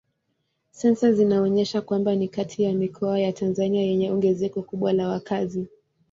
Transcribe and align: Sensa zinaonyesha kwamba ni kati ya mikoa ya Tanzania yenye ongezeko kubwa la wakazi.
Sensa 0.71 1.11
zinaonyesha 1.11 1.81
kwamba 1.81 2.15
ni 2.15 2.27
kati 2.27 2.63
ya 2.63 2.73
mikoa 2.73 3.19
ya 3.19 3.33
Tanzania 3.33 3.81
yenye 3.81 4.11
ongezeko 4.11 4.61
kubwa 4.61 4.93
la 4.93 5.07
wakazi. 5.07 5.67